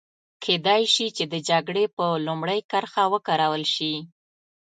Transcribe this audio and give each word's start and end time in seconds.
کېدای 0.43 0.83
شي 0.93 1.07
چې 1.17 1.23
د 1.33 1.35
جګړې 1.49 1.85
په 1.95 2.05
لومړۍ 2.25 2.59
کرښه 2.71 3.03
وکارول 3.13 3.63
شي. 3.75 3.93